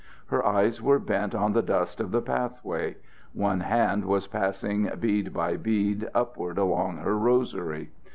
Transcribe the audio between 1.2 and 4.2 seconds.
on the dust of the path way. One hand